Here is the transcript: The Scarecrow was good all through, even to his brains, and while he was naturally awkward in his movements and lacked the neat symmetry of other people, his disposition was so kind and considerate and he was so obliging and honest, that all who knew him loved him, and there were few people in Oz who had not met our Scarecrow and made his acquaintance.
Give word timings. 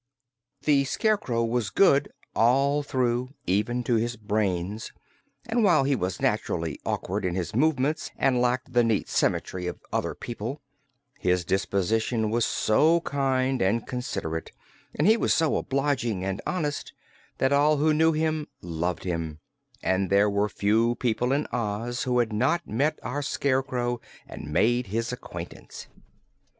The 0.63 0.85
Scarecrow 0.85 1.43
was 1.45 1.69
good 1.69 2.11
all 2.35 2.81
through, 2.81 3.35
even 3.45 3.83
to 3.83 3.97
his 3.97 4.15
brains, 4.15 4.91
and 5.45 5.63
while 5.63 5.83
he 5.83 5.95
was 5.95 6.19
naturally 6.19 6.79
awkward 6.87 7.23
in 7.23 7.35
his 7.35 7.53
movements 7.55 8.09
and 8.17 8.41
lacked 8.41 8.73
the 8.73 8.83
neat 8.83 9.07
symmetry 9.07 9.67
of 9.67 9.79
other 9.93 10.15
people, 10.15 10.59
his 11.19 11.45
disposition 11.45 12.31
was 12.31 12.47
so 12.47 13.01
kind 13.01 13.61
and 13.61 13.85
considerate 13.85 14.51
and 14.95 15.05
he 15.05 15.17
was 15.17 15.35
so 15.35 15.55
obliging 15.55 16.23
and 16.25 16.41
honest, 16.47 16.93
that 17.37 17.53
all 17.53 17.77
who 17.77 17.93
knew 17.93 18.11
him 18.11 18.47
loved 18.63 19.03
him, 19.03 19.37
and 19.83 20.09
there 20.09 20.31
were 20.31 20.49
few 20.49 20.95
people 20.95 21.31
in 21.31 21.45
Oz 21.51 22.05
who 22.05 22.17
had 22.17 22.33
not 22.33 22.67
met 22.67 22.97
our 23.03 23.21
Scarecrow 23.21 24.01
and 24.27 24.51
made 24.51 24.87
his 24.87 25.11
acquaintance. 25.13 25.85